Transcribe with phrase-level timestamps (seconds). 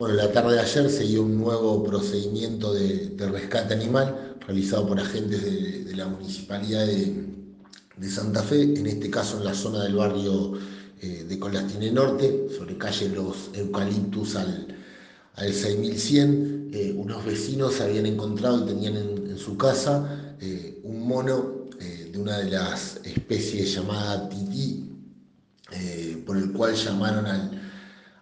[0.00, 4.98] Bueno, la tarde de ayer se dio un nuevo procedimiento de, rescate animal realizado por
[4.98, 10.54] agentes de, la Municipalidad de, Santa Fe, en este caso en la zona del barrio
[11.02, 14.74] eh, de Colastine Norte, sobre calle Los Eucaliptus al,
[15.34, 16.70] al 6100.
[16.72, 22.38] Eh, unos vecinos habían encontrado y tenían en, su casa eh, un mono de una
[22.38, 24.92] de las especies llamada tití,
[26.24, 27.59] por el cual llamaron al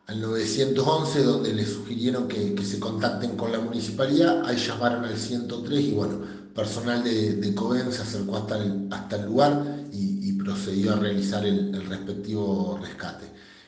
[0.08, 5.80] al 911 donde les sugirieron que, se contacten con la municipalidad, ahí llamaron al 103
[5.80, 6.20] y bueno,
[6.54, 10.08] personal de, de se acercó hasta el, hasta el lugar y,
[10.38, 13.26] procedió a realizar el, respectivo rescate.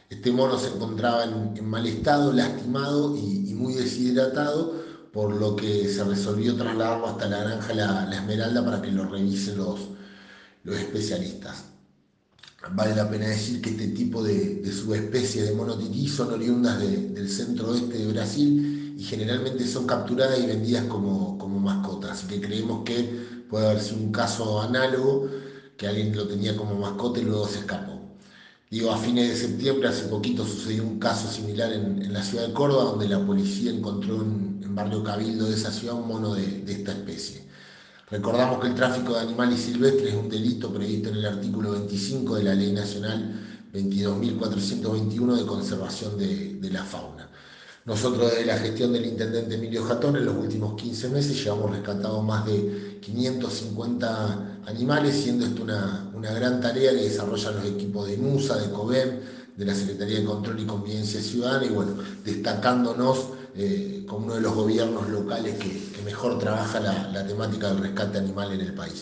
[0.08, 6.02] Este mono se encontraba en, mal estado, lastimado y, muy deshidratado, por lo que se
[6.04, 9.80] resolvió trasladarlo hasta la granja la, Esmeralda para que lo revisen los,
[10.64, 11.64] los especialistas.
[12.68, 17.70] Vale la pena decir que este tipo de, subespecies de monotití son oriundas del centro
[17.70, 22.10] oeste de Brasil y generalmente son capturadas y vendidas como, como mascotas.
[22.10, 23.02] Así que creemos que
[23.48, 25.30] puede haber sido un caso análogo,
[25.78, 27.98] que alguien lo tenía como mascota y luego se escapó.
[28.70, 32.52] Digo, a fines de septiembre, hace poquito sucedió un caso similar en, la ciudad de
[32.52, 36.92] Córdoba, donde la policía encontró en, Barrio Cabildo de esa ciudad un mono de esta
[36.92, 37.49] especie.
[38.10, 42.34] Recordamos que el tráfico de animales silvestres es un delito previsto en el artículo 25
[42.36, 47.28] de la Ley Nacional 22.421 de conservación de, la fauna.
[47.84, 52.20] Nosotros desde la gestión del intendente Emilio Jatón en los últimos 15 meses llevamos rescatado
[52.20, 58.18] más de 550 animales, siendo esto una, una gran tarea que desarrollan los equipos de
[58.18, 59.20] NUSA, de COBEM,
[59.60, 61.92] de la Secretaría de Control y Convivencia Ciudadana y bueno,
[62.24, 68.18] destacándonos eh, como uno de los gobiernos locales que, mejor trabaja la temática del rescate
[68.18, 68.94] animal en el país.